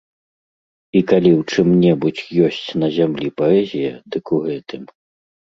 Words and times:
І 0.99 1.01
калі 1.11 1.31
ў 1.39 1.57
чым-небудзь 1.57 2.23
ёсць 2.47 2.67
на 2.85 2.91
зямлі 2.97 3.29
паэзія, 3.43 3.91
дык 4.17 4.25
у 4.39 4.45
гэтым. 4.51 4.83